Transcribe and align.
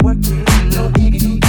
you 0.00 0.06
work 0.06 0.16
it, 0.20 0.74
no 0.74 0.90
diggity. 0.90 1.47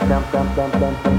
dam 0.00 0.22
dam 0.32 0.46
dam 0.56 0.70
dam 0.80 0.94
dam 1.04 1.13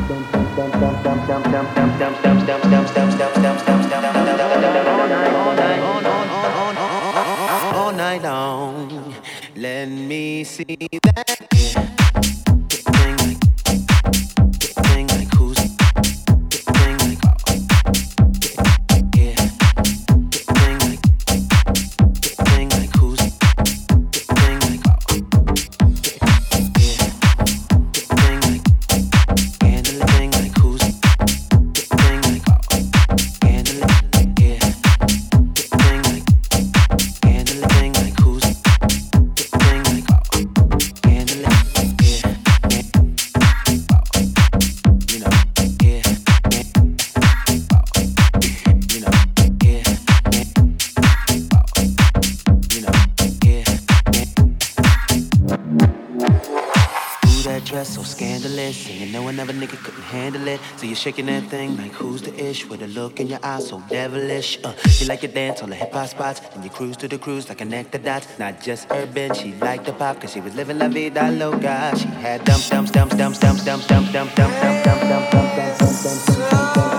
You're 60.96 61.02
shaking 61.12 61.26
that 61.26 61.44
thing 61.48 61.76
like 61.76 61.92
who's 61.92 62.22
the 62.22 62.34
ish 62.42 62.70
with 62.70 62.82
a 62.82 62.88
look 62.88 63.20
in 63.20 63.28
your 63.28 63.40
eyes 63.44 63.68
so 63.68 63.84
devilish. 63.90 64.60
Uh, 64.64 64.74
you 64.98 65.08
like 65.08 65.20
to 65.20 65.28
dance 65.28 65.62
on 65.62 65.70
the 65.70 65.76
hip 65.76 65.92
hop 65.92 66.08
spots 66.08 66.40
and 66.54 66.64
you 66.64 66.70
cruise 66.70 66.96
to 66.96 67.10
the 67.10 67.18
cruise 67.18 67.50
like 67.50 67.58
connect 67.58 67.92
the 67.92 68.00
dots. 68.00 68.40
Not 68.40 68.62
just 68.62 68.88
urban, 68.90 69.34
she 69.34 69.52
liked 69.56 69.84
the 69.84 69.92
pop 69.92 70.22
cause 70.22 70.32
she 70.32 70.40
was 70.40 70.56
living 70.56 70.80
la 70.80 70.88
vida 70.88 71.32
loca. 71.32 71.92
She 71.98 72.08
had 72.08 72.46
dumps, 72.46 72.70
dumps, 72.70 72.92
dumps, 72.92 73.14
dumps, 73.18 73.40
dumps, 73.40 73.66
dumps, 73.66 73.86
dumps, 73.86 74.14
dumps, 74.14 74.36
dumps, 74.36 74.62
dumps, 74.62 74.86
dumps, 74.86 75.04
dumps, 75.04 75.32
dumps, 75.32 75.80
dumps, 75.80 76.04
dumps, 76.04 76.40
dumps. 76.40 76.95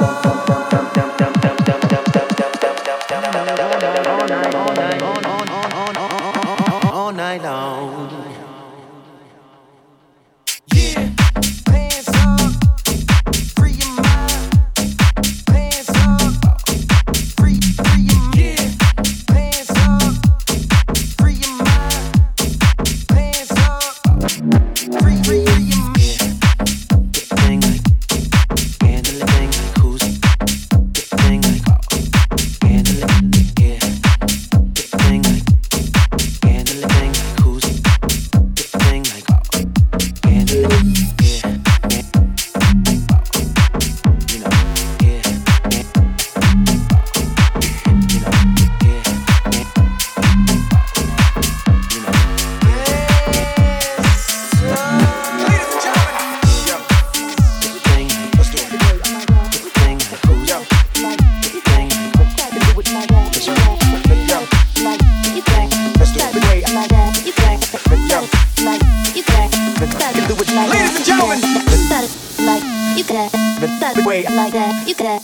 you 74.99 75.05
can 75.05 75.21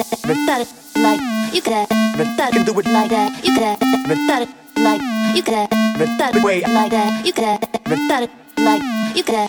do 2.64 2.78
it 2.78 2.86
like 2.88 3.08
that. 3.10 3.42
You 3.42 3.52
could 3.52 3.62
ever 3.62 4.12
it 4.42 4.48
like 4.76 5.00
you 5.34 5.42
could 5.42 5.54
ever 5.54 6.04
it 6.04 6.68
like 6.72 6.90
that. 6.90 7.24
You 7.24 7.32
could 7.32 7.44
ever 7.44 7.94
it 8.22 8.30
like 8.58 8.82
you 9.16 9.22
can 9.22 9.48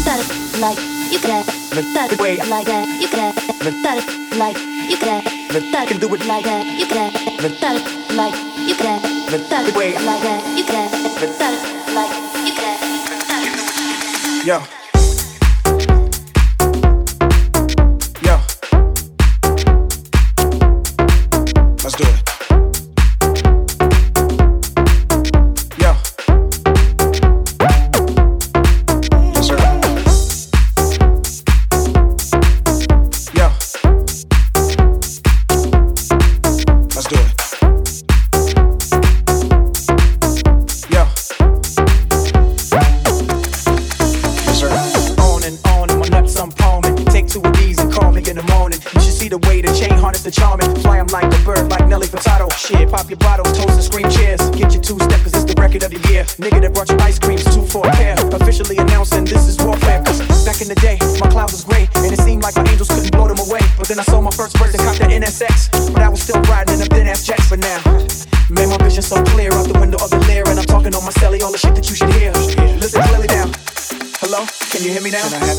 that. 0.06 0.56
Like 0.60 0.95
you 1.10 1.18
can 1.18 1.44
have 1.74 1.94
that 1.94 2.18
way 2.18 2.36
like 2.48 2.66
that. 2.66 2.88
You 3.00 3.08
can 3.08 3.34
have 3.34 3.82
that 3.82 4.02
like 4.36 4.58
you 4.90 4.96
can 4.96 5.22
have 5.22 5.72
that 5.72 5.88
can 5.88 5.98
do 5.98 6.14
it 6.14 6.24
like 6.26 6.44
that. 6.44 6.66
You 6.66 6.86
can 6.86 7.10
have 7.12 7.60
that 7.60 7.78
like 8.14 8.34
you 8.68 8.74
can 8.74 9.00
have 9.30 9.48
that 9.50 9.76
way 9.76 9.92
like 9.94 10.22
that. 10.22 10.42
You 10.56 10.64
can 10.64 10.88
have 10.90 11.38
that 11.38 11.54
like 11.94 12.12
you 12.46 12.52
can 12.54 12.78
have 12.78 13.28
that. 13.28 14.42
Yeah. 14.44 14.75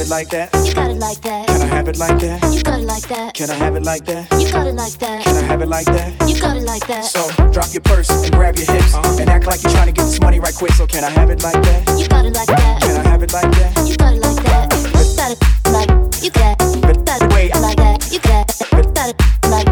Got 0.07 0.89
it 0.91 0.99
like 0.99 1.21
that. 1.21 1.47
Can 1.47 1.61
I 1.61 1.65
have 1.65 1.87
it 1.87 1.97
like 1.97 2.19
that? 2.19 2.53
You 2.53 2.63
got 2.63 2.79
it 2.79 2.85
like 2.85 3.07
that. 3.09 3.33
Can 3.33 3.49
I 3.49 3.53
have 3.55 3.75
it 3.75 3.83
like 3.83 4.05
that? 4.05 4.31
You 4.39 4.51
got 4.51 4.67
it 4.67 4.73
like 4.75 4.93
that. 4.99 5.23
Can 5.23 5.35
I 5.35 5.41
have 5.41 5.61
it 5.61 5.67
like 5.67 5.85
that? 5.87 6.29
You 6.29 6.39
got 6.39 6.55
it 6.55 6.63
like 6.63 6.87
that. 6.87 7.05
So 7.05 7.27
drop 7.51 7.73
your 7.73 7.81
purse 7.81 8.09
and 8.09 8.31
grab 8.31 8.55
your 8.55 8.71
hips 8.71 8.93
uh-huh. 8.93 9.17
and 9.19 9.29
act 9.29 9.47
like 9.47 9.61
you're 9.63 9.71
trying 9.71 9.87
to 9.87 9.91
get 9.91 10.05
this 10.05 10.21
money 10.21 10.39
right 10.39 10.55
quick. 10.55 10.71
So 10.73 10.87
can 10.87 11.03
I 11.03 11.09
have 11.09 11.29
it 11.29 11.43
like 11.43 11.61
that? 11.61 11.99
You 11.99 12.07
got 12.07 12.25
it 12.25 12.33
like 12.33 12.47
that. 12.47 12.81
Can 12.81 13.05
I 13.05 13.09
have 13.09 13.23
it 13.23 13.33
like 13.33 13.51
that? 13.51 13.87
You 13.87 13.97
got 13.97 14.13
it 14.13 14.21
like 14.21 14.43
that. 14.45 14.69
Got 15.17 15.31
it 15.31 15.39
like 15.71 15.89
you 16.23 16.31
got 16.31 16.61
it. 16.61 17.05
Got 17.05 17.21
it 17.21 17.61
like 17.61 17.77
that. 17.77 18.11
You 18.11 18.19
got 18.19 18.49
it. 18.49 18.93
Got 18.93 19.09
it 19.09 19.49
like 19.49 19.66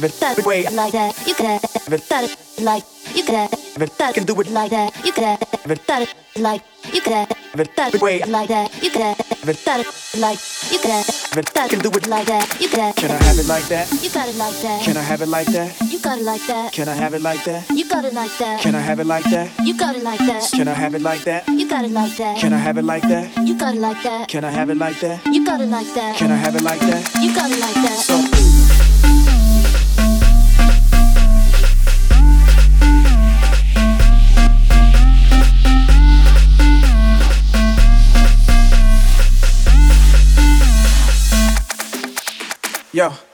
have 0.00 0.10
it 0.10 0.20
that 0.20 0.46
way 0.46 0.64
like 0.70 0.92
that. 0.92 1.26
You 1.26 1.34
could 1.34 1.46
have 1.46 1.92
it 1.92 2.08
that 2.08 2.36
like 2.60 2.84
you 3.14 3.22
could 3.24 3.34
have 3.34 3.52
it 3.82 3.98
that 3.98 4.14
can 4.14 4.24
do 4.24 4.40
it 4.40 4.50
like 4.50 4.70
that. 4.70 5.04
You 5.04 5.12
could 5.12 5.24
have 5.24 5.42
it 5.70 5.86
that 5.86 6.14
like 6.36 6.62
you 6.92 7.00
could 7.02 7.12
have 7.12 7.30
it 7.60 7.76
that 7.76 7.94
way 8.00 8.22
like 8.24 8.48
that. 8.48 8.82
You 8.82 8.90
could 8.90 9.02
have 9.02 9.20
it 9.20 9.64
that 9.64 9.84
like 10.16 10.38
you 10.72 10.78
could 10.78 10.90
have 10.90 11.36
it 11.36 11.46
that 11.54 11.70
can 11.70 11.80
do 11.80 11.90
it 11.90 12.06
like 12.06 12.26
that. 12.26 12.60
You 12.60 12.68
could 12.68 12.78
have 12.78 12.96
Can 12.96 13.10
I 13.10 13.22
have 13.22 13.38
it 13.38 13.46
like 13.46 13.64
that? 13.68 13.92
You 14.02 14.08
got 14.10 14.28
it 14.28 14.36
like 14.36 14.54
that. 14.62 14.82
Can 14.82 14.96
I 14.96 15.02
have 15.02 15.20
it 15.20 15.28
like 15.28 15.46
that? 15.48 15.80
You 15.82 16.00
got 16.00 16.18
it 16.18 16.24
like 16.24 16.46
that. 16.46 16.72
Can 16.72 16.88
I 16.88 16.94
have 16.94 17.14
it 17.14 17.20
like 17.20 17.44
that? 17.44 17.70
You 17.70 17.88
got 17.88 18.04
it 18.06 18.14
like 18.14 18.38
that. 18.38 18.62
Can 18.62 18.74
I 18.74 18.80
have 18.80 19.00
it 19.00 19.06
like 19.06 19.24
that? 19.24 19.60
You 19.60 19.76
got 19.76 19.94
it 19.96 20.02
like 20.02 20.26
that. 20.26 20.50
Can 20.50 20.68
I 20.68 20.72
have 20.72 20.94
it 20.94 21.02
like 21.02 21.24
that? 21.24 21.48
You 21.48 21.68
got 21.68 21.84
it 21.84 21.92
like 21.92 22.16
that. 22.16 22.38
Can 22.38 22.54
I 22.54 22.64
have 22.64 22.78
it 22.78 22.84
like 22.84 23.02
that? 23.02 23.36
You 23.46 23.58
got 23.58 23.74
it 23.74 23.78
like 23.80 24.02
that. 24.02 24.28
Can 24.28 24.44
I 24.44 24.50
have 24.50 24.70
it 24.70 24.78
like 24.78 25.00
that? 25.00 25.26
You 25.26 25.44
got 25.44 25.60
it 25.60 25.66
like 25.68 25.94
that. 25.94 26.16
Can 26.16 26.30
I 26.30 26.36
have 26.36 26.56
it 26.56 26.62
like 26.62 26.80
that? 26.80 27.14
You 27.20 27.34
got 27.34 27.50
it 27.50 27.60
like 27.60 27.74
that. 27.74 27.98
So 27.98 28.49
Yo. 42.92 43.29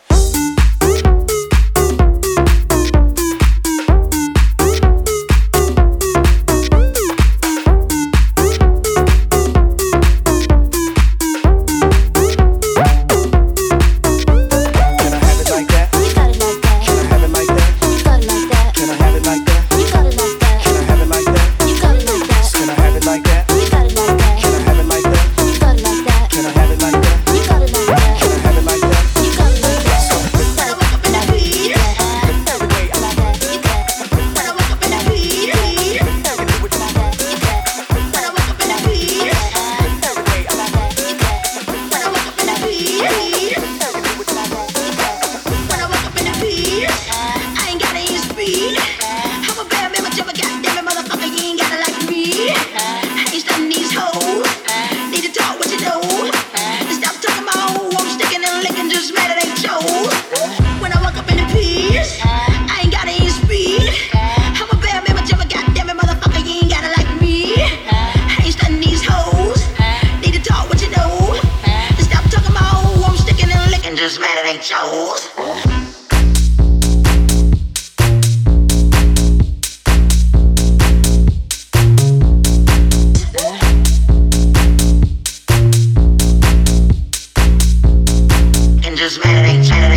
Spinning, 89.16 89.64
spinning. 89.64 89.95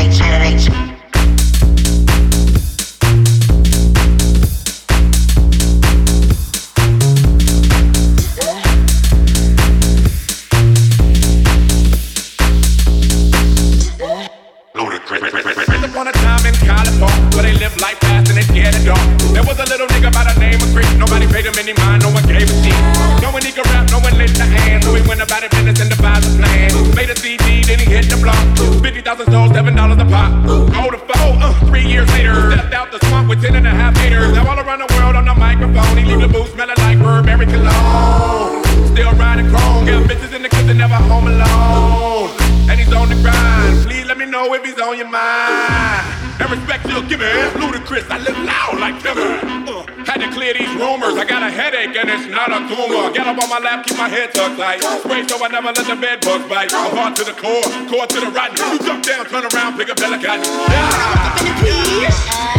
my 54.00 54.08
head 54.08 54.34
tucked 54.34 54.58
tight. 54.58 54.82
Spray 55.03 55.27
so 55.27 55.44
I 55.44 55.50
never 55.50 55.68
let 55.68 55.86
the 55.86 55.96
bedbugs 55.96 56.48
bite. 56.48 56.74
I'm 56.74 56.96
hard 56.96 57.15
to 57.18 57.24
the 57.25 57.34
core, 57.34 57.62
core 57.91 58.08
to 58.08 58.20
the 58.20 58.32
rotten. 58.32 58.56
You 58.72 58.79
jump 58.79 59.03
down, 59.03 59.25
turn 59.25 59.44
around, 59.53 59.77
pick 59.77 59.89
up 59.89 59.98
delicate. 59.98 60.39
Yeah. 61.60 62.58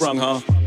Sprung, 0.00 0.18
huh? 0.18 0.59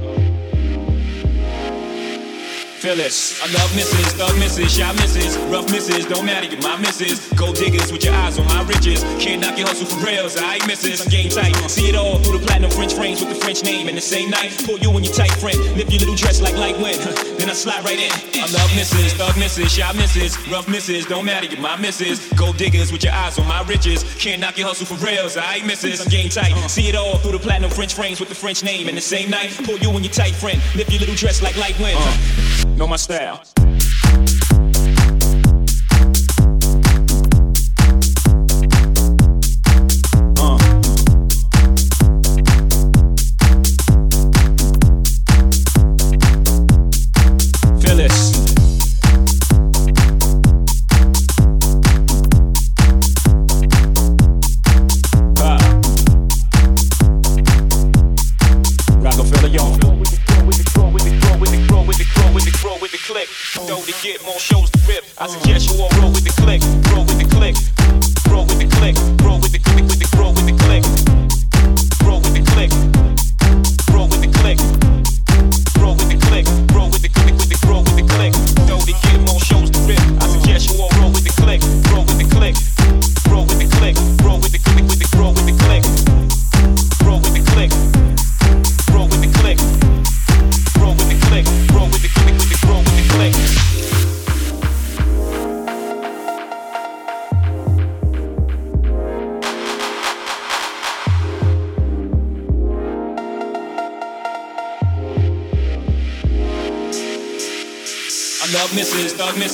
This. 2.83 3.41
I 3.41 3.47
love 3.53 3.73
misses, 3.77 4.11
thug 4.11 4.37
misses, 4.37 4.75
shot 4.75 4.93
misses, 4.95 5.37
rough 5.47 5.71
misses, 5.71 6.05
don't 6.05 6.25
matter, 6.25 6.51
you 6.51 6.59
my 6.59 6.75
misses. 6.75 7.31
Gold 7.31 7.55
diggers 7.55 7.93
with 7.93 8.03
your 8.03 8.13
eyes 8.13 8.37
on 8.37 8.45
my 8.47 8.61
riches. 8.63 9.01
Can't 9.23 9.41
knock 9.41 9.57
your 9.57 9.67
hustle 9.67 9.87
for 9.87 10.05
rails, 10.05 10.35
I 10.35 10.55
ain't 10.55 10.67
misses. 10.67 10.99
I'm 10.99 11.07
game 11.07 11.29
tight, 11.29 11.55
see 11.71 11.87
it 11.87 11.95
all 11.95 12.19
through 12.19 12.39
the 12.39 12.45
platinum 12.45 12.69
French 12.69 12.93
frames 12.93 13.21
with 13.23 13.33
the 13.33 13.39
French 13.39 13.63
name. 13.63 13.87
And 13.87 13.95
the 13.95 14.01
same 14.01 14.29
night, 14.29 14.51
pull 14.65 14.77
you 14.79 14.91
in 14.97 15.03
your 15.05 15.13
tight 15.13 15.31
friend, 15.39 15.57
lift 15.79 15.91
your 15.91 16.01
little 16.01 16.15
dress 16.15 16.41
like 16.41 16.57
light 16.57 16.75
wind. 16.77 16.99
then 17.39 17.49
I 17.49 17.53
slide 17.53 17.85
right 17.85 17.97
in. 17.97 18.11
I 18.35 18.51
love 18.51 18.69
misses, 18.75 19.13
thug 19.13 19.37
misses, 19.39 19.71
shot 19.71 19.95
misses, 19.95 20.35
rough 20.49 20.67
misses, 20.67 21.05
don't 21.05 21.25
matter, 21.25 21.47
you 21.47 21.57
my 21.57 21.77
misses. 21.77 22.19
Gold 22.33 22.57
diggers 22.57 22.91
with 22.91 23.05
your 23.05 23.13
eyes 23.13 23.39
on 23.39 23.47
my 23.47 23.63
riches. 23.63 24.03
Can't 24.19 24.41
knock 24.41 24.57
your 24.57 24.67
hustle 24.67 24.85
for 24.85 24.99
rails, 25.03 25.37
I 25.37 25.55
ain't 25.55 25.65
misses. 25.65 26.01
I'm 26.01 26.09
game 26.09 26.29
tight, 26.29 26.53
see 26.69 26.89
it 26.89 26.95
all 26.95 27.17
through 27.17 27.31
the 27.31 27.39
platinum 27.39 27.71
French 27.71 27.95
frames 27.95 28.19
with 28.19 28.27
the 28.27 28.35
French 28.35 28.61
name. 28.61 28.89
And 28.89 28.97
the 28.97 29.01
same 29.01 29.31
night, 29.31 29.55
pull 29.63 29.79
you 29.79 29.89
in 29.95 30.03
your 30.03 30.13
tight 30.13 30.35
friend, 30.35 30.61
lift 30.75 30.91
your 30.91 30.99
little 30.99 31.15
dress 31.15 31.41
like 31.41 31.55
light 31.55 31.79
wind. 31.79 31.97
Uh 31.97 32.52
know 32.77 32.87
my 32.87 32.95
style. 32.95 33.41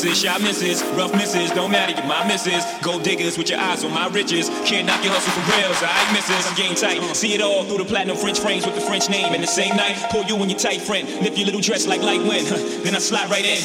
Misses, 0.04 0.42
misses, 0.42 0.84
rough 0.96 1.12
misses, 1.14 1.52
don't 1.52 1.72
matter, 1.72 1.94
you're 1.94 2.08
my 2.08 2.26
misses. 2.28 2.64
Gold 2.82 3.04
diggers 3.04 3.38
with 3.38 3.50
your 3.50 3.60
eyes 3.60 3.84
on 3.84 3.94
my 3.94 4.08
riches. 4.08 4.50
Can't 4.66 4.88
knock 4.88 5.04
your 5.04 5.14
hustle 5.14 5.34
for 5.34 5.52
rails, 5.52 5.78
I 5.84 6.14
misses. 6.14 6.48
I'm 6.48 6.56
game 6.56 6.76
tight. 6.76 7.16
See 7.16 7.34
it 7.34 7.42
all 7.42 7.64
through 7.66 7.80
the 7.80 7.86
platinum 7.86 8.16
French 8.16 8.40
frames 8.40 8.66
with 8.66 8.76
the 8.76 8.82
French 8.82 9.10
name. 9.10 9.34
And 9.34 9.44
the 9.44 9.48
same 9.48 9.76
night, 9.76 9.98
pull 10.10 10.24
you 10.24 10.36
in 10.38 10.50
your 10.50 10.60
tight 10.60 10.82
friend. 10.82 11.08
Lift 11.22 11.38
your 11.38 11.46
little 11.46 11.62
dress 11.62 11.88
like 11.88 12.02
light 12.02 12.22
wind. 12.22 12.48
Then 12.48 12.96
I 12.96 13.00
slide 13.00 13.30
right 13.30 13.46
in. 13.46 13.60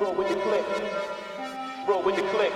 Roll 0.00 0.14
with 0.14 0.28
the 0.28 0.36
click. 0.36 0.66
Roll 1.88 2.02
with 2.02 2.16
the 2.16 2.22
click. 2.22 2.52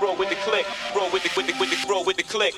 Roll 0.00 0.16
with 0.16 0.28
the 0.28 0.36
click. 0.36 0.66
Roll 0.94 1.10
with 1.10 1.22
the 1.22 1.30
with 1.36 1.46
the 1.46 1.54
with 1.58 1.70
the 1.70 1.86
roll 1.88 2.04
with 2.04 2.16
the 2.16 2.22
click. 2.22 2.54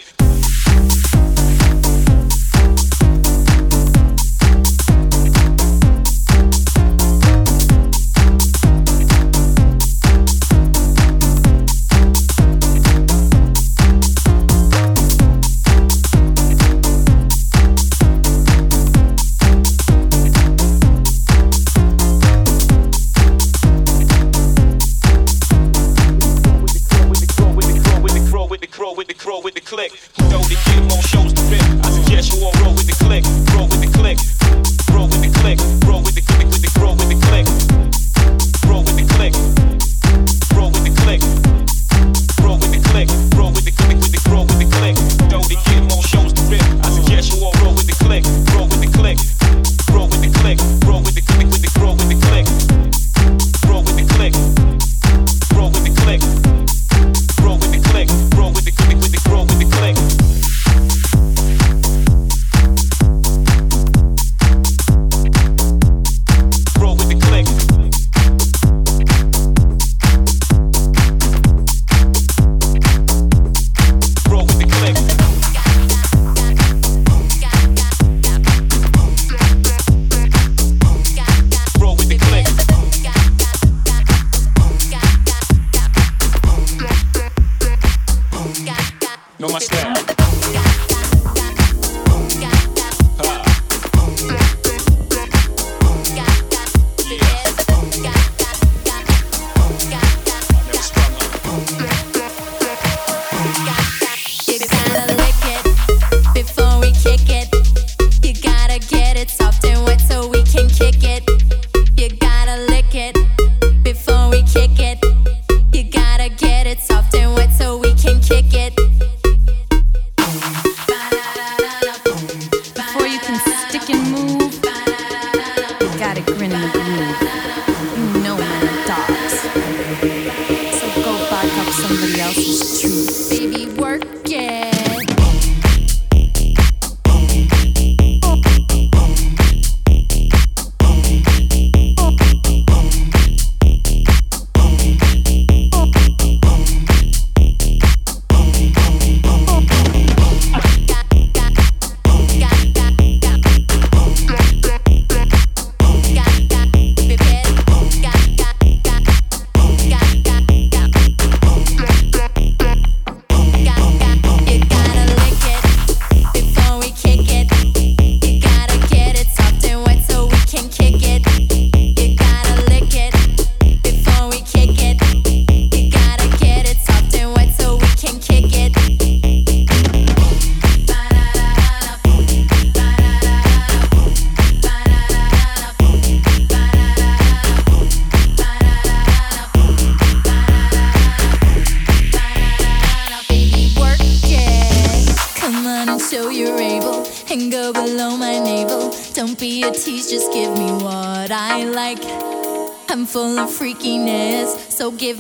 Give 101.79 102.06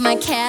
my 0.07 0.15
cat 0.15 0.46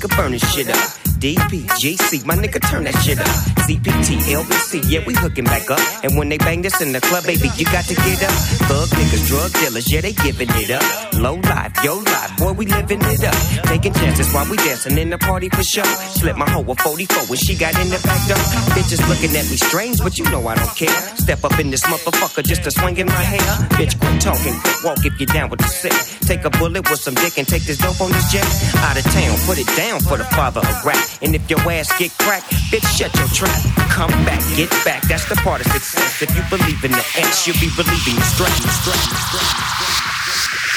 nigga, 0.00 0.16
burn 0.16 0.32
this 0.32 0.52
shit 0.52 0.68
up. 0.68 0.76
DP, 1.20 1.66
GC, 1.66 2.24
my 2.24 2.34
nigga, 2.34 2.60
turn 2.70 2.84
that 2.84 2.94
shit 3.02 3.18
up. 3.18 3.26
CPT, 3.66 4.18
LBC, 4.32 4.90
yeah, 4.90 5.04
we 5.06 5.14
hooking 5.14 5.44
back 5.44 5.70
up. 5.70 5.80
And 6.02 6.16
when 6.16 6.28
they 6.28 6.38
bang 6.38 6.62
this 6.62 6.80
in 6.80 6.92
the 6.92 7.00
club, 7.00 7.24
baby, 7.24 7.48
you 7.56 7.64
got 7.66 7.84
to 7.84 7.94
get 7.94 8.22
up. 8.22 8.32
Thug 8.68 8.88
niggas, 8.88 9.26
drug 9.28 9.52
dealers, 9.52 9.92
yeah, 9.92 10.00
they 10.00 10.12
giving 10.12 10.48
it 10.50 10.70
up. 10.70 11.09
Low 11.20 11.34
life, 11.34 11.84
yo 11.84 11.96
life, 12.00 12.32
boy, 12.38 12.52
we 12.52 12.64
living 12.64 12.98
it 13.04 13.22
up. 13.24 13.36
Taking 13.68 13.92
chances 13.92 14.32
while 14.32 14.48
we 14.48 14.56
dancing 14.56 14.96
in 14.96 15.10
the 15.10 15.18
party 15.18 15.50
for 15.50 15.62
sure. 15.62 15.84
Slip 16.16 16.34
my 16.34 16.48
hoe 16.48 16.64
a 16.64 16.74
44 16.74 17.28
when 17.28 17.36
she 17.36 17.54
got 17.54 17.76
in 17.76 17.92
the 17.92 18.00
back 18.00 18.24
door. 18.24 18.40
Bitches 18.72 19.04
looking 19.04 19.36
at 19.36 19.44
me 19.52 19.60
strange, 19.60 20.00
but 20.00 20.16
you 20.16 20.24
know 20.32 20.40
I 20.48 20.54
don't 20.56 20.74
care. 20.74 20.96
Step 21.20 21.44
up 21.44 21.58
in 21.60 21.68
this 21.70 21.84
motherfucker 21.84 22.42
just 22.42 22.64
to 22.64 22.70
swing 22.70 22.96
in 22.96 23.06
my 23.06 23.20
hair. 23.20 23.52
Bitch, 23.76 24.00
quit 24.00 24.18
talking, 24.18 24.56
quit 24.64 24.78
walk 24.82 25.04
if 25.04 25.20
you're 25.20 25.28
down 25.28 25.50
with 25.50 25.60
the 25.60 25.68
sick. 25.68 25.92
Take 26.24 26.46
a 26.46 26.50
bullet 26.56 26.88
with 26.88 27.00
some 27.00 27.14
dick 27.20 27.36
and 27.36 27.46
take 27.46 27.64
this 27.64 27.76
dope 27.76 28.00
on 28.00 28.10
this 28.12 28.32
jet. 28.32 28.48
Out 28.80 28.96
of 28.96 29.04
town, 29.12 29.36
put 29.44 29.60
it 29.60 29.68
down 29.76 30.00
for 30.00 30.16
the 30.16 30.24
father 30.32 30.64
of 30.64 30.84
rap. 30.88 31.04
And 31.20 31.34
if 31.36 31.44
your 31.50 31.60
ass 31.68 31.92
get 32.00 32.16
cracked, 32.16 32.48
bitch, 32.72 32.88
shut 32.96 33.12
your 33.20 33.28
trap. 33.36 33.60
Come 33.92 34.16
back, 34.24 34.40
get 34.56 34.72
back. 34.88 35.02
That's 35.04 35.28
the 35.28 35.36
part 35.44 35.60
of 35.60 35.68
success. 35.68 36.22
If 36.24 36.32
you 36.32 36.40
believe 36.48 36.80
in 36.80 36.92
the 36.92 37.04
X, 37.20 37.44
you'll 37.44 37.60
be 37.60 37.68
believing 37.76 38.16
the 38.16 38.24
stress. 38.24 38.56
stress, 38.56 39.04
stress. 39.28 40.69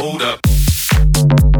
Hold 0.00 0.22
up. 0.22 1.59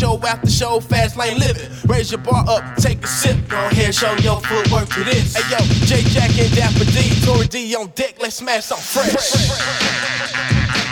show 0.00 0.18
after 0.22 0.50
show, 0.50 0.80
fast 0.80 1.16
lane 1.16 1.38
living. 1.38 1.70
Raise 1.84 2.10
your 2.10 2.20
bar 2.20 2.44
up, 2.48 2.64
take 2.76 3.04
a 3.04 3.06
sip. 3.06 3.36
Go 3.48 3.58
ahead, 3.66 3.94
show 3.94 4.14
your 4.16 4.40
footwork 4.40 4.88
to 4.88 5.04
this. 5.04 5.36
Hey 5.36 5.44
yo, 5.50 5.58
J 5.84 6.02
Jack 6.08 6.30
and 6.38 6.54
Dapper 6.54 6.86
D, 6.86 7.24
Tory 7.24 7.46
D 7.46 7.76
on 7.76 7.88
deck, 7.88 8.14
let's 8.18 8.36
smash 8.36 8.64
some 8.64 8.78
fresh. 8.78 9.12
fresh. 9.12 10.89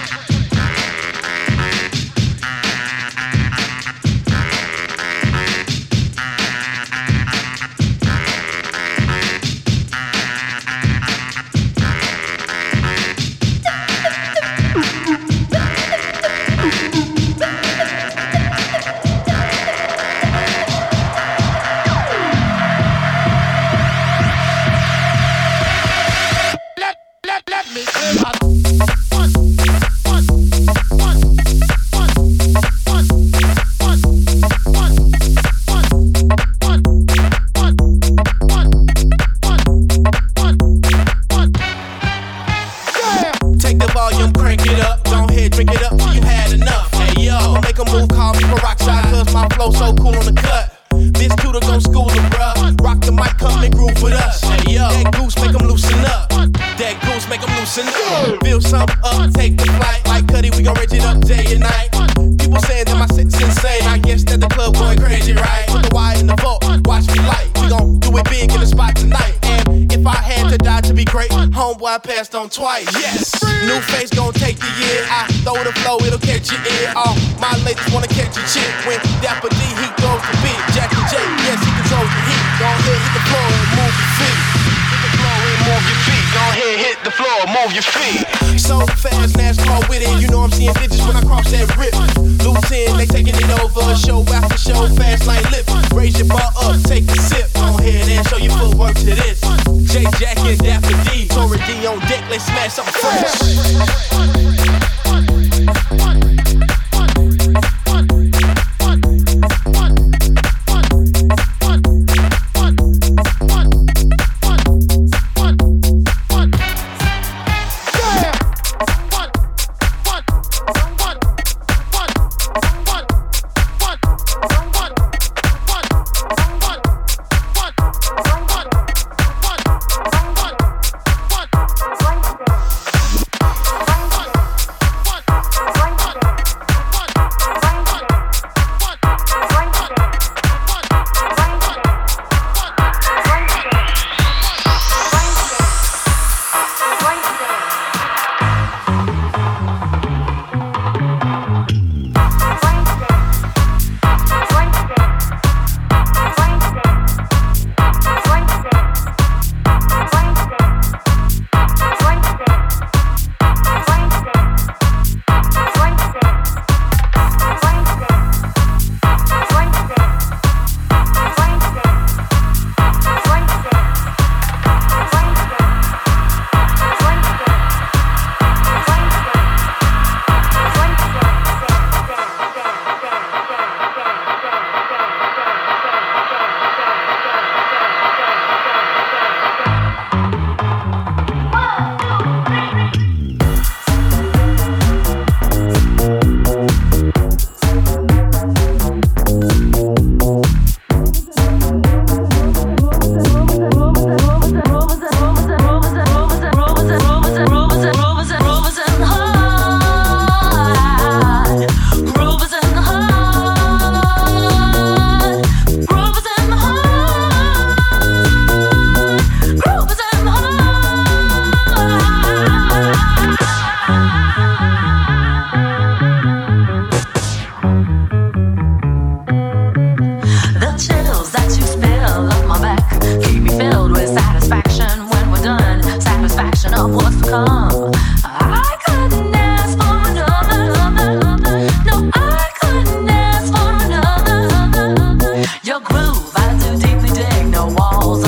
no 247.59 247.67
walls. 247.75 248.28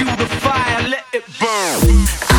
fuel 0.00 0.16
the 0.16 0.26
fire, 0.26 0.88
let 0.88 1.04
it 1.12 1.24
burn. 1.38 2.29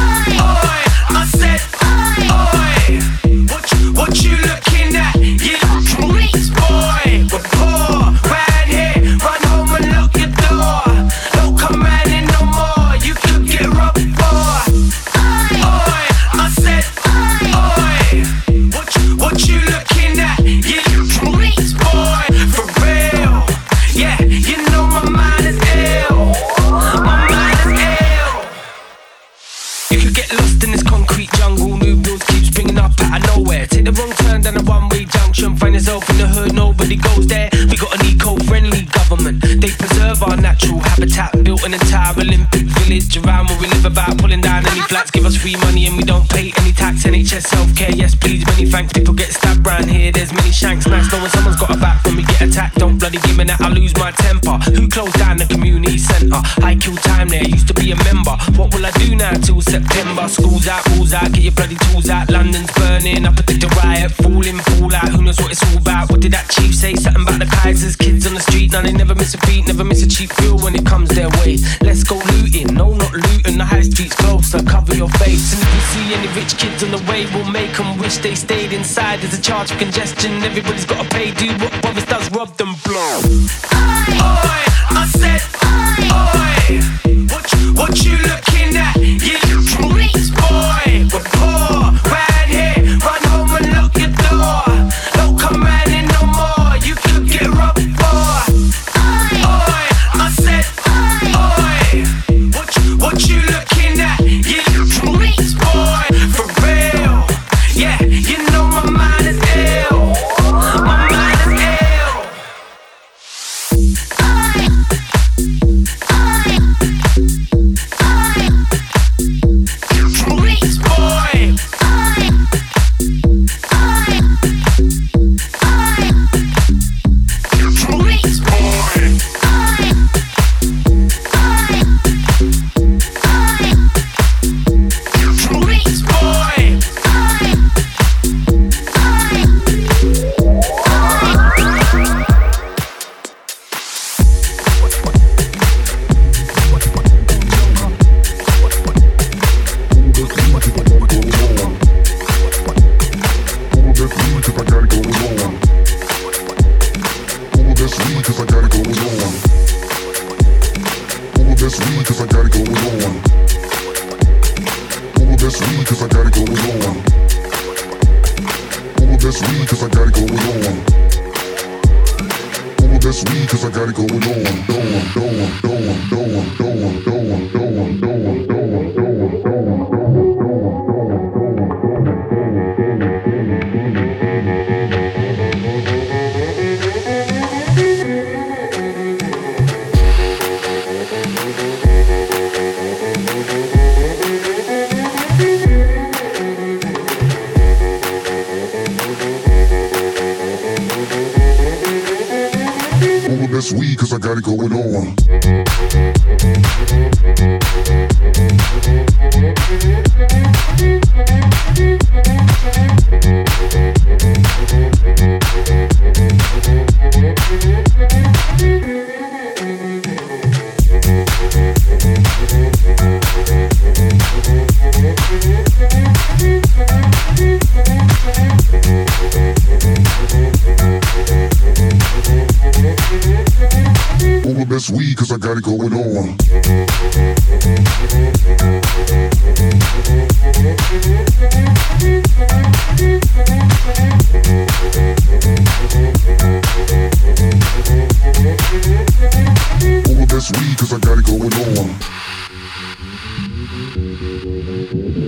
charge 79.68 79.80
congestion. 79.80 80.44
Everybody's 80.44 80.86
gotta 80.86 81.08
pay, 81.10 81.32
do 81.32 81.48
what 81.64 81.82
bothers 81.82 82.06
does, 82.06 82.32
rob 82.32 82.56
them, 82.58 82.74
blow. 82.84 83.71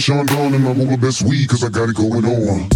Sean 0.00 0.24
Don 0.24 0.54
and 0.54 0.66
I 0.66 0.72
roll 0.72 0.86
the 0.86 0.96
best 0.96 1.20
weed 1.20 1.50
cause 1.50 1.62
I 1.62 1.68
got 1.68 1.90
it 1.90 1.94
going 1.94 2.24
on. 2.24 2.70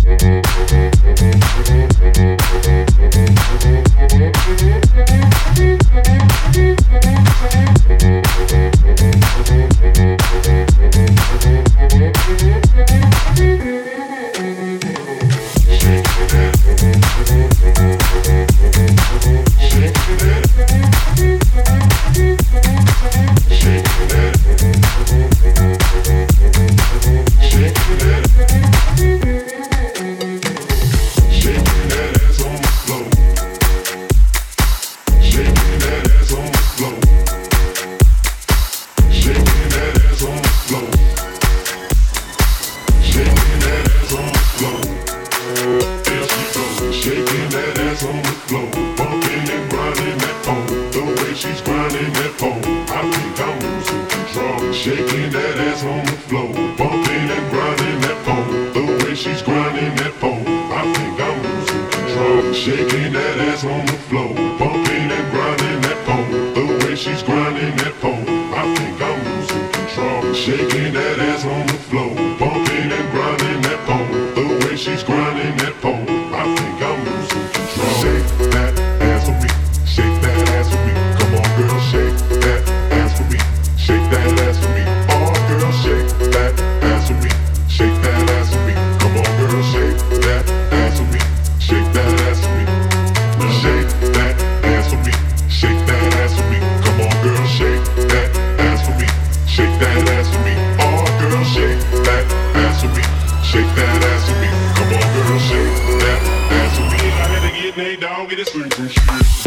This 108.52 108.98
ain't. 109.08 109.43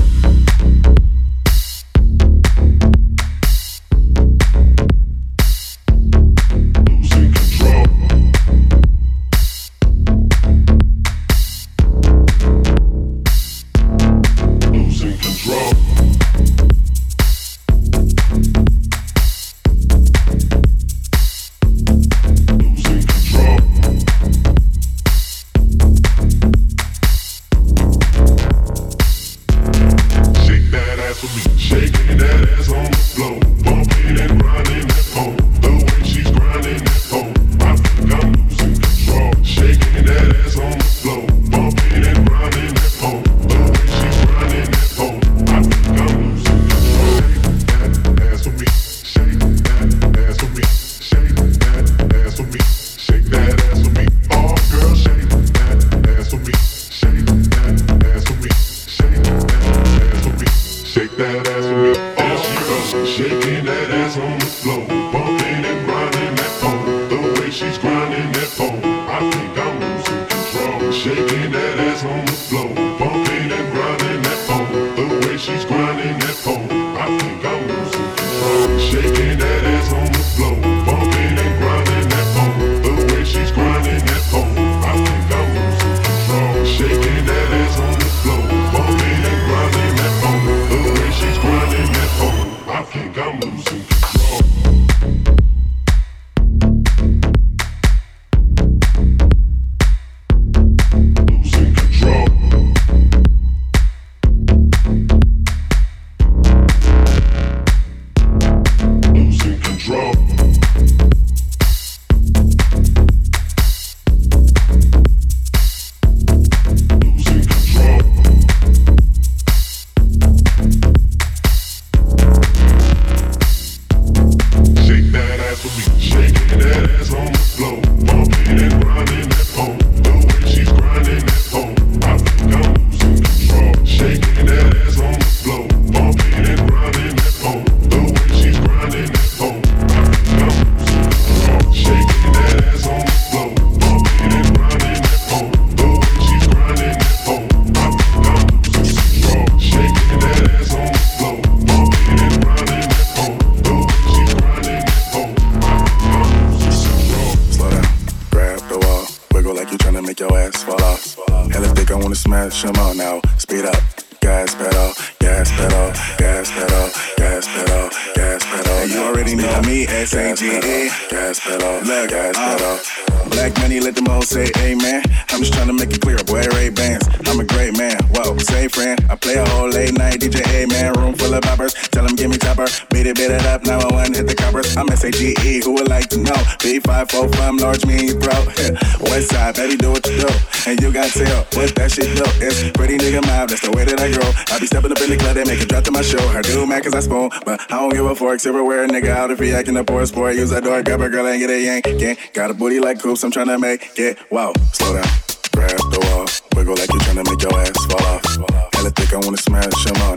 Give 198.44 198.56
a 198.56 198.88
nigga, 198.88 199.10
out 199.10 199.32
if 199.32 199.40
he 199.40 199.54
acting 199.54 199.78
a 199.78 199.84
poor 199.84 200.06
sport. 200.06 200.36
Use 200.36 200.50
that 200.50 200.64
door, 200.64 200.82
grab 200.84 201.02
a 201.02 201.10
girl 201.10 201.26
and 201.26 201.40
get 201.40 201.50
a 201.50 201.62
yank. 201.62 201.86
Yeah, 201.88 202.16
got 202.34 202.52
a 202.52 202.54
booty 202.54 202.80
like 202.80 203.02
coops, 203.02 203.24
I'm 203.24 203.32
trying 203.32 203.48
to 203.48 203.58
make 203.58 203.98
it. 203.98 204.18
Wow, 204.32 204.54
Slow 204.74 204.94
down, 204.94 205.08
grab 205.54 205.78
the 205.92 206.00
wall, 206.12 206.28
wiggle 206.56 206.76
like 206.76 206.90
you're 206.92 207.24
to 207.24 207.32
make 207.32 207.42
your 207.42 207.58
ass 207.60 207.86
fall 207.86 208.06
off. 208.06 208.74
Hella 208.74 208.92
thick, 208.92 209.14
I 209.14 209.18
wanna 209.18 209.38
smash 209.38 209.86
them 209.86 210.02
all 210.04 210.17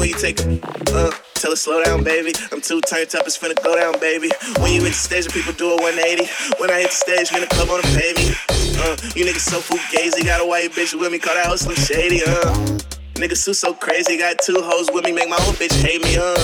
where 0.00 0.08
you 0.08 0.16
take. 0.16 0.40
Uh, 0.40 1.12
tell 1.36 1.52
her 1.52 1.56
slow 1.56 1.84
down, 1.84 2.02
baby. 2.02 2.32
I'm 2.50 2.62
too 2.62 2.80
turned 2.80 3.14
up, 3.14 3.26
it's 3.26 3.36
finna 3.36 3.54
go 3.62 3.76
down, 3.76 4.00
baby. 4.00 4.30
When 4.58 4.72
you 4.72 4.80
hit 4.80 4.96
the 4.96 5.02
stage, 5.06 5.28
people 5.28 5.52
do 5.52 5.72
a 5.72 5.76
180. 5.76 6.24
When 6.58 6.70
I 6.70 6.80
hit 6.80 6.90
the 6.90 6.96
stage, 6.96 7.28
in 7.36 7.40
the 7.40 7.46
club 7.46 7.68
on 7.68 7.84
the 7.84 7.88
pay 7.92 8.16
me. 8.16 8.32
Uh, 8.80 8.96
you 9.14 9.28
niggas 9.28 9.44
so 9.44 9.60
fugazi. 9.60 10.24
Got 10.24 10.40
a 10.40 10.46
white 10.46 10.72
bitch 10.72 10.98
with 10.98 11.12
me, 11.12 11.18
call 11.18 11.34
that 11.34 11.46
house 11.46 11.60
Slim 11.60 11.76
Shady, 11.76 12.24
uh. 12.24 12.80
Niggas 13.20 13.44
too 13.44 13.52
so 13.52 13.74
crazy, 13.74 14.16
got 14.16 14.38
two 14.38 14.56
hoes 14.56 14.88
with 14.90 15.04
me, 15.04 15.12
make 15.12 15.28
my 15.28 15.36
own 15.44 15.52
bitch 15.60 15.76
hate 15.84 16.02
me, 16.02 16.16
uh. 16.16 16.40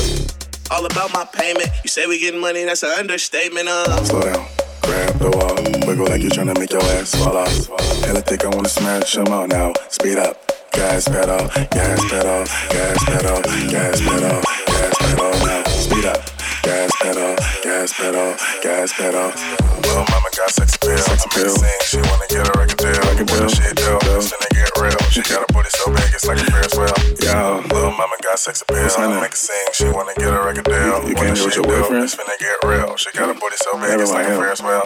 All 0.71 0.85
about 0.85 1.15
my 1.15 1.25
payment. 1.25 1.69
You 1.83 1.89
say 1.89 2.07
we 2.07 2.21
getting 2.21 2.41
money, 2.41 2.65
that's 2.65 2.83
an 2.83 2.91
understatement, 2.99 3.69
uh. 3.69 4.05
Slow 4.05 4.21
down, 4.21 4.47
grab 4.83 5.19
the 5.19 5.31
wall, 5.33 5.57
wiggle 5.89 6.07
like 6.09 6.21
you're 6.21 6.31
tryna 6.31 6.59
make 6.59 6.73
your 6.73 6.83
ass 7.01 7.15
fall 7.15 7.39
off. 7.39 8.05
Hella 8.05 8.21
thick, 8.21 8.45
I 8.45 8.55
wanna 8.55 8.69
smash 8.69 9.15
them 9.15 9.29
all 9.29 9.47
now. 9.47 9.73
Speed 9.89 10.19
up, 10.19 10.46
gas 10.77 11.09
pedal, 11.09 11.49
gas 11.73 12.01
pedal, 12.11 12.45
gas 12.69 13.05
pedal, 13.05 13.41
gas 13.73 14.01
pedal, 14.01 14.41
gas 14.69 14.95
pedal 15.01 15.33
now. 15.41 15.65
Speed 15.73 16.05
up, 16.05 16.21
gas 16.63 16.93
pedal, 17.01 17.37
gas 17.65 17.93
pedal, 17.97 18.37
gas 18.63 18.93
pedal. 18.93 19.33
Little 19.81 20.05
mama 20.13 20.29
got 20.37 20.51
sex 20.51 20.77
appeal, 20.77 20.99
sex 20.99 21.25
appeal. 21.25 21.57
She 21.81 21.97
wanna 21.97 22.29
get 22.29 22.45
a 22.45 22.53
record 22.61 22.77
deal, 22.77 22.93
record 23.09 23.27
deal. 23.27 23.49
She 23.49 23.73
deal, 23.73 23.99
it's 24.21 24.29
finna 24.29 24.49
get 24.53 24.71
real. 24.77 25.01
She 25.09 25.23
got 25.23 25.49
a 25.49 25.53
booty 25.53 25.71
so 25.73 25.89
big, 25.89 26.13
it's 26.13 26.27
like 26.27 26.39
a 26.39 26.45
Ferris 26.45 26.75
wheel. 26.77 26.93
Yo, 27.25 27.65
little 27.73 27.97
mama 27.97 28.17
got 28.23 28.39
sex 28.39 28.61
appeal, 28.61 28.85
make 29.17 29.33
her 29.33 29.37
sing. 29.37 29.57
She 29.73 29.89
wanna 29.89 30.13
get 30.17 30.29
a 30.29 30.41
record 30.45 30.65
deal. 30.65 31.09
You 31.09 31.15
can't 31.15 31.37
do 31.37 31.47
with 31.47 31.57
your 31.57 31.65
boyfriend? 31.65 32.05
It's 32.05 32.15
finna 32.15 32.37
get 32.39 32.61
real. 32.69 32.97
She 32.97 33.11
got 33.13 33.31
a 33.31 33.35
booty 33.35 33.57
so 33.57 33.81
big, 33.81 33.99
it's 33.99 34.13
like 34.13 34.29
a. 34.29 34.37
Ferris 34.37 34.61
wheel. 34.61 34.85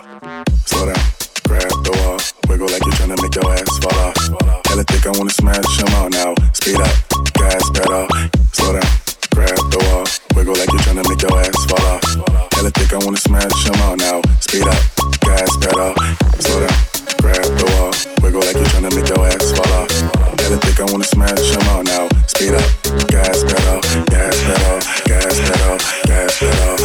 Slow 0.66 0.86
down, 0.86 1.09
grab 1.50 1.82
the 1.82 1.90
wall, 1.98 2.18
wiggle 2.46 2.70
like 2.70 2.84
you're 2.86 2.94
tryna 2.94 3.18
make 3.18 3.34
your 3.34 3.50
ass 3.50 3.74
fall 3.82 3.98
off. 4.06 4.14
Hella 4.70 4.84
thick, 4.86 5.02
I 5.02 5.10
wanna 5.18 5.34
smash 5.34 5.66
them 5.82 5.90
all 5.98 6.08
now. 6.08 6.30
Speed 6.54 6.78
up, 6.78 6.94
gas 7.34 7.64
pedal, 7.74 8.06
slow 8.54 8.78
down, 8.78 8.90
grab 9.34 9.58
the 9.74 9.80
wall, 9.90 10.06
wiggle 10.38 10.54
like 10.54 10.70
you're 10.70 10.84
tryna 10.86 11.02
make 11.10 11.22
your 11.26 11.34
ass 11.42 11.58
fall 11.66 11.82
off. 11.90 12.06
Hella 12.54 12.70
thick, 12.70 12.92
I 12.94 12.98
wanna 13.02 13.18
smash 13.18 13.64
them 13.66 13.82
all 13.82 13.96
now. 13.98 14.22
Speed 14.38 14.62
up, 14.62 14.78
gas 15.26 15.50
pedal, 15.58 15.90
slow 16.38 16.60
down, 16.62 16.78
grab 17.18 17.50
the 17.58 17.66
wall, 17.74 17.90
wiggle 18.22 18.46
like 18.46 18.54
you're 18.54 18.70
tryna 18.70 18.94
make 18.94 19.10
your 19.10 19.26
ass 19.26 19.50
fall 19.50 19.72
off. 19.74 19.90
Hella 20.38 20.58
thick, 20.62 20.78
I 20.78 20.86
wanna 20.86 21.10
smash 21.10 21.50
them 21.50 21.66
all 21.74 21.82
now. 21.82 22.06
Speed 22.30 22.54
up, 22.54 22.70
gas 23.10 23.42
pedal, 23.42 23.82
gas 24.06 24.38
pedal, 24.46 24.78
gas 25.02 25.34
pedal, 25.50 25.76
gas 26.06 26.30
pedal, 26.38 26.79